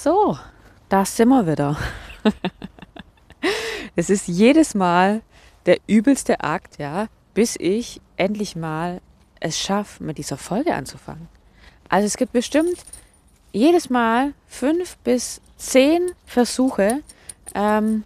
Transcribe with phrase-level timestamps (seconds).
[0.00, 0.38] So,
[0.88, 1.76] da sind wir wieder.
[3.94, 5.20] Es ist jedes Mal
[5.66, 9.02] der übelste Akt, ja, bis ich endlich mal
[9.38, 11.28] es schaffe, mit dieser Folge anzufangen.
[11.90, 12.78] Also es gibt bestimmt
[13.52, 17.02] jedes Mal fünf bis zehn Versuche,
[17.54, 18.04] ähm,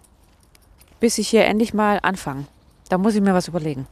[0.99, 2.47] bis ich hier endlich mal anfange.
[2.89, 3.87] Da muss ich mir was überlegen.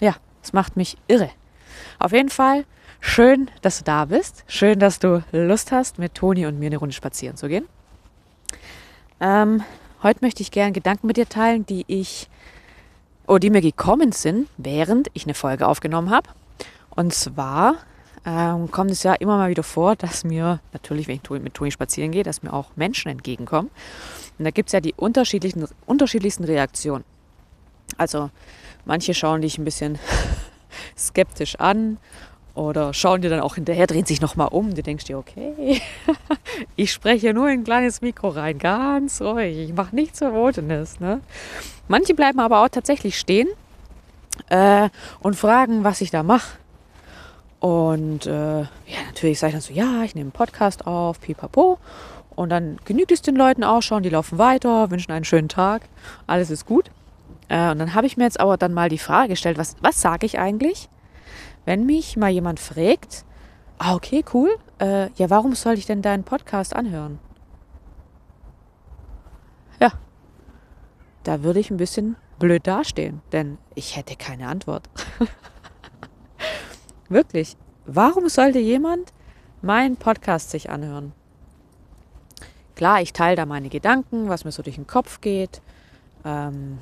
[0.00, 1.30] Ja, es macht mich irre.
[2.00, 2.64] Auf jeden Fall
[3.00, 4.44] schön, dass du da bist.
[4.46, 7.66] Schön, dass du Lust hast, mit Toni und mir eine Runde spazieren zu gehen.
[9.20, 9.62] Ähm,
[10.02, 12.28] heute möchte ich gerne Gedanken mit dir teilen, die ich
[13.28, 16.30] oder oh, die mir gekommen sind, während ich eine Folge aufgenommen habe.
[16.88, 17.74] Und zwar
[18.24, 21.70] ähm, kommt es ja immer mal wieder vor, dass mir, natürlich, wenn ich mit Toni
[21.70, 23.70] spazieren gehe, dass mir auch Menschen entgegenkommen.
[24.38, 27.04] Und da gibt es ja die unterschiedlichen, unterschiedlichsten Reaktionen.
[27.98, 28.30] Also
[28.86, 29.98] manche schauen dich ein bisschen
[30.96, 31.98] skeptisch an
[32.58, 34.74] oder schauen dir dann auch hinterher, drehen sich nochmal um.
[34.74, 35.80] Du denkst dir, okay,
[36.76, 39.56] ich spreche nur in ein kleines Mikro rein, ganz ruhig.
[39.56, 40.98] Ich mache nichts Verbotenes.
[40.98, 41.20] Ne?
[41.86, 43.46] Manche bleiben aber auch tatsächlich stehen
[44.48, 44.88] äh,
[45.20, 46.58] und fragen, was ich da mache.
[47.60, 48.66] Und äh, ja,
[49.06, 51.78] natürlich sage ich dann so, ja, ich nehme einen Podcast auf, pipapo.
[52.34, 55.82] Und dann genügt es den Leuten auch schon, die laufen weiter, wünschen einen schönen Tag,
[56.26, 56.90] alles ist gut.
[57.48, 60.00] Äh, und dann habe ich mir jetzt aber dann mal die Frage gestellt, was, was
[60.00, 60.88] sage ich eigentlich?
[61.64, 63.24] Wenn mich mal jemand fragt,
[63.78, 67.18] ah, okay, cool, äh, ja, warum soll ich denn deinen Podcast anhören?
[69.80, 69.92] Ja,
[71.24, 74.88] da würde ich ein bisschen blöd dastehen, denn ich hätte keine Antwort.
[77.08, 77.56] Wirklich,
[77.86, 79.12] warum sollte jemand
[79.62, 81.12] meinen Podcast sich anhören?
[82.76, 85.62] Klar, ich teile da meine Gedanken, was mir so durch den Kopf geht.
[86.24, 86.78] Ähm,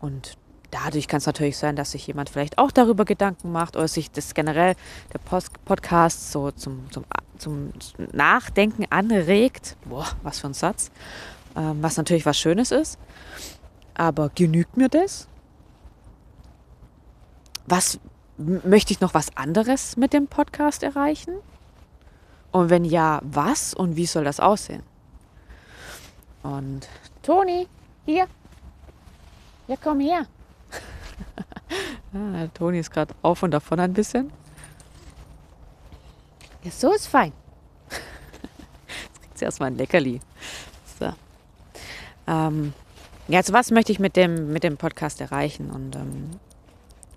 [0.00, 0.36] und
[0.84, 4.10] dadurch kann es natürlich sein, dass sich jemand vielleicht auch darüber Gedanken macht oder sich
[4.10, 4.74] das generell
[5.12, 7.04] der Post Podcast so zum, zum,
[7.38, 7.72] zum
[8.12, 9.76] Nachdenken anregt.
[9.84, 10.90] Boah, was für ein Satz.
[11.56, 12.98] Ähm, was natürlich was Schönes ist.
[13.94, 15.28] Aber genügt mir das?
[17.66, 17.98] Was
[18.36, 21.34] möchte ich noch was anderes mit dem Podcast erreichen?
[22.52, 24.82] Und wenn ja, was und wie soll das aussehen?
[26.42, 26.88] Und
[27.22, 27.66] Toni,
[28.04, 28.26] hier.
[29.68, 30.26] Ja, komm her
[32.14, 34.32] ah, Toni ist gerade auf und davon ein bisschen.
[36.62, 37.32] Ja, so ist fein.
[37.90, 40.20] Jetzt kriegt sie erstmal ein Leckerli.
[40.98, 41.12] So.
[42.26, 42.72] Ähm,
[43.28, 45.70] ja, also was möchte ich mit dem, mit dem Podcast erreichen?
[45.70, 46.30] Und ähm,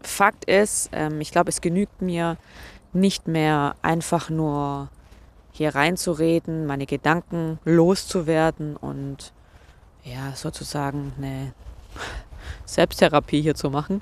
[0.02, 2.38] Fakt ist, ähm, ich glaube, es genügt mir
[2.94, 4.90] nicht mehr einfach nur
[5.52, 9.34] hier reinzureden, meine Gedanken loszuwerden und
[10.04, 11.54] ja, sozusagen eine
[12.74, 14.02] Selbsttherapie hier zu machen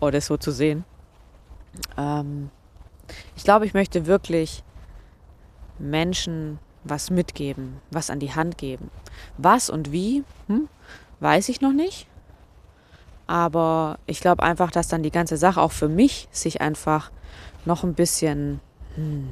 [0.00, 0.84] oder so zu sehen.
[1.96, 2.50] Ähm,
[3.36, 4.62] ich glaube, ich möchte wirklich
[5.78, 8.90] Menschen was mitgeben, was an die Hand geben.
[9.38, 10.68] Was und wie, hm,
[11.20, 12.06] weiß ich noch nicht.
[13.26, 17.10] Aber ich glaube einfach, dass dann die ganze Sache auch für mich sich einfach
[17.64, 18.60] noch ein bisschen
[18.94, 19.28] hm,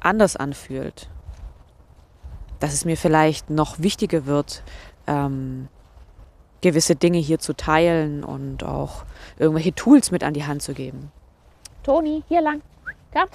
[0.00, 1.08] anders anfühlt.
[2.60, 4.62] Dass es mir vielleicht noch wichtiger wird,
[5.06, 5.68] ähm,
[6.60, 9.04] gewisse Dinge hier zu teilen und auch
[9.38, 11.12] irgendwelche Tools mit an die Hand zu geben.
[11.82, 12.62] Toni, hier lang.
[13.12, 13.28] Komm.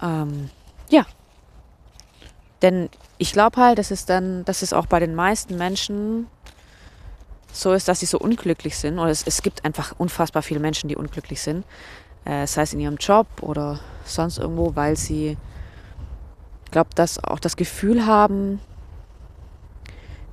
[0.00, 0.50] Ähm,
[0.90, 1.06] ja.
[2.62, 2.88] Denn
[3.18, 6.26] ich glaube halt, dass es dann, dass es auch bei den meisten Menschen
[7.52, 8.98] so ist, dass sie so unglücklich sind.
[8.98, 11.64] Oder es, es gibt einfach unfassbar viele Menschen, die unglücklich sind.
[12.24, 15.36] Äh, sei es in ihrem Job oder sonst irgendwo, weil sie,
[16.70, 18.60] glaube dass auch das Gefühl haben,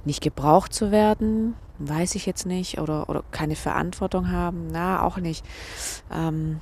[0.05, 5.17] nicht gebraucht zu werden, weiß ich jetzt nicht, oder, oder keine Verantwortung haben, na, auch
[5.17, 5.45] nicht.
[6.11, 6.61] Ähm,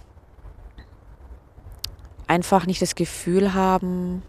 [2.27, 4.23] einfach nicht das Gefühl haben,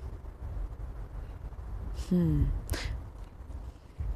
[2.09, 2.49] hm,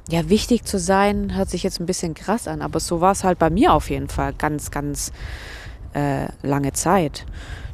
[0.09, 3.23] ja, wichtig zu sein, hört sich jetzt ein bisschen krass an, aber so war es
[3.23, 5.11] halt bei mir auf jeden Fall ganz, ganz
[5.93, 7.25] äh, lange Zeit,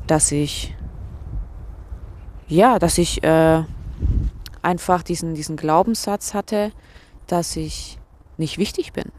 [0.06, 0.76] dass ich,
[2.48, 3.64] ja, dass ich äh,
[4.62, 6.72] einfach diesen, diesen Glaubenssatz hatte,
[7.28, 7.98] dass ich
[8.38, 9.12] nicht wichtig bin.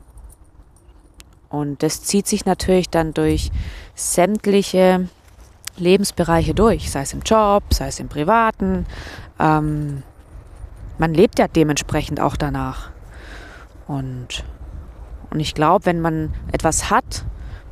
[1.49, 3.51] Und das zieht sich natürlich dann durch
[3.95, 5.09] sämtliche
[5.77, 8.87] Lebensbereiche durch, sei es im Job, sei es im Privaten.
[9.39, 10.03] Ähm,
[10.99, 12.91] man lebt ja dementsprechend auch danach.
[13.87, 14.45] Und,
[15.31, 17.25] und ich glaube, wenn man etwas hat,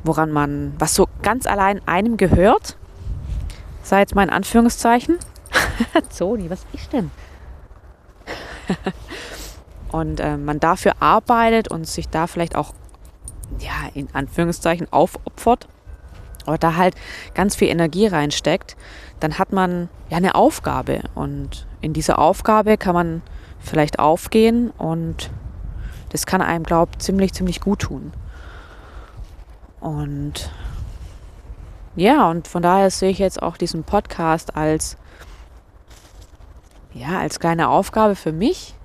[0.03, 2.77] woran man, was so ganz allein einem gehört,
[3.83, 5.17] sei jetzt mal in Anführungszeichen,
[6.09, 7.11] Zoni, was ist denn?
[9.91, 12.73] und äh, man dafür arbeitet und sich da vielleicht auch,
[13.59, 15.67] ja, in Anführungszeichen aufopfert
[16.47, 16.95] oder da halt
[17.33, 18.75] ganz viel Energie reinsteckt,
[19.19, 23.21] dann hat man ja eine Aufgabe und in dieser Aufgabe kann man
[23.59, 25.31] vielleicht aufgehen und
[26.09, 28.13] das kann einem, glaube ich, ziemlich, ziemlich gut tun.
[29.79, 30.51] Und
[31.95, 34.97] ja, und von daher sehe ich jetzt auch diesen Podcast als,
[36.93, 38.75] ja, als kleine Aufgabe für mich,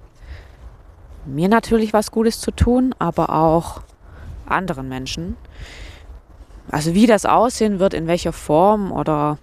[1.26, 3.82] mir natürlich was Gutes zu tun, aber auch
[4.46, 5.37] anderen Menschen.
[6.70, 9.38] Also wie das aussehen wird, in welcher Form oder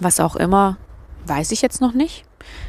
[0.00, 0.78] was auch immer,
[1.26, 2.24] weiß ich jetzt noch nicht.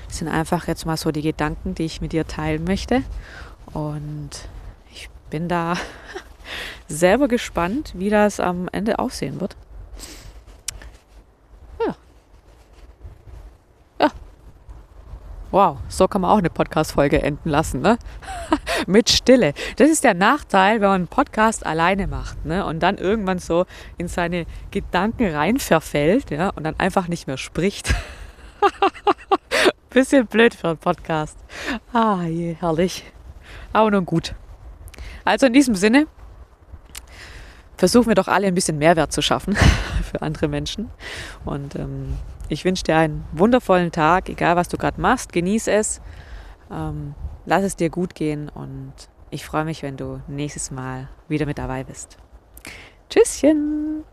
[0.08, 3.04] Das sind einfach jetzt mal so die Gedanken, die ich mit dir teilen möchte.
[3.74, 4.30] Und
[4.92, 5.76] ich bin da
[6.88, 9.56] selber gespannt, wie das am Ende aussehen wird.
[11.86, 11.96] Ja.
[14.00, 14.12] Ja.
[15.58, 17.98] Wow, so kann man auch eine Podcast-Folge enden lassen, ne?
[18.86, 19.56] Mit Stille.
[19.78, 22.64] Das ist der Nachteil, wenn man einen Podcast alleine macht, ne?
[22.64, 23.66] Und dann irgendwann so
[23.98, 26.50] in seine Gedanken rein verfällt, ja?
[26.50, 27.96] Und dann einfach nicht mehr spricht.
[29.90, 31.40] Bisschen blöd für einen Podcast.
[31.92, 33.04] Ah, je, herrlich.
[33.74, 34.36] Aber nun gut.
[35.26, 36.06] Also in diesem Sinne,
[37.78, 39.56] versuchen wir doch alle ein bisschen Mehrwert zu schaffen
[40.04, 40.92] für andere Menschen.
[41.46, 42.16] Und ähm,
[42.50, 46.02] ich wünsche dir einen wundervollen Tag, egal was du gerade machst, genieß es,
[46.72, 47.16] ähm,
[47.46, 48.94] lass es dir gut gehen und
[49.30, 52.18] ich freue mich, wenn du nächstes Mal wieder mit dabei bist.
[53.10, 54.04] Tschüsschen!